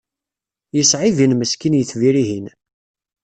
Yesɛibin 0.77 1.33
meskin 1.39 1.77
yitbir-ihin. 1.77 2.45